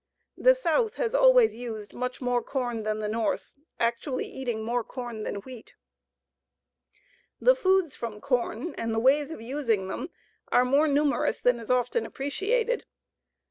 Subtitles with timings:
[0.35, 5.21] The South has always used much more corn than the North, actually eating more corn
[5.21, 5.75] than wheat.
[7.39, 10.09] The foods from corn and the ways of using them
[10.51, 12.87] are more numerous than is often appreciated.